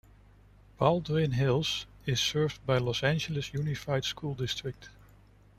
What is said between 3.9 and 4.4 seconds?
School